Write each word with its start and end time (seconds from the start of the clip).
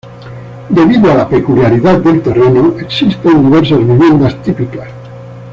Debido 0.69 1.11
a 1.11 1.13
la 1.13 1.29
peculiaridad 1.29 1.99
del 1.99 2.23
terreno, 2.23 2.73
existen 2.79 3.43
diversas 3.43 3.77
viviendas 3.85 4.35
típicas. 4.41 4.89